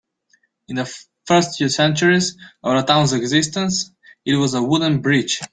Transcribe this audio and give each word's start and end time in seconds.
In 0.67 0.77
the 0.77 0.91
first 1.27 1.59
few 1.59 1.69
centuries 1.69 2.35
of 2.63 2.75
the 2.75 2.81
town's 2.81 3.13
existence, 3.13 3.91
it 4.25 4.33
was 4.35 4.55
a 4.55 4.63
wooden 4.63 4.99
bridge. 4.99 5.39